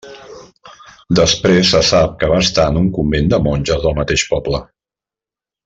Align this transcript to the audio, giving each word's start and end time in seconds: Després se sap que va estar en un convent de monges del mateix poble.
Després 1.19 1.69
se 1.73 1.81
sap 1.89 2.17
que 2.23 2.31
va 2.33 2.41
estar 2.47 2.67
en 2.73 2.79
un 2.81 2.89
convent 2.97 3.29
de 3.35 3.41
monges 3.51 3.85
del 3.87 3.97
mateix 4.03 4.25
poble. 4.35 4.65